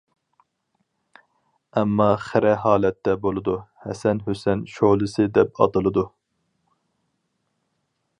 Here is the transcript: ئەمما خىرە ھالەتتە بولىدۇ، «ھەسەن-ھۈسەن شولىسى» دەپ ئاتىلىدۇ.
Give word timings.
ئەمما 1.81 2.07
خىرە 2.23 2.53
ھالەتتە 2.63 3.13
بولىدۇ، 3.25 3.55
«ھەسەن-ھۈسەن 3.83 4.65
شولىسى» 4.77 5.27
دەپ 5.39 5.61
ئاتىلىدۇ. 5.65 6.07